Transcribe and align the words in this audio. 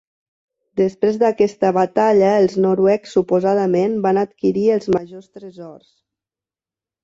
Després 0.79 1.19
d'aquesta 1.23 1.71
batalla 1.77 2.31
els 2.45 2.57
noruecs 2.65 3.15
suposadament 3.19 4.01
van 4.09 4.23
adquirir 4.25 4.67
els 4.81 4.93
majors 4.99 5.33
tresors. 5.39 5.91